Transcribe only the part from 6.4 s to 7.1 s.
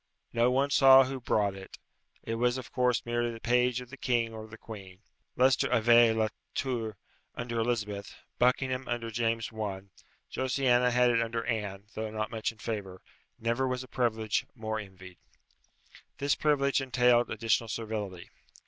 tour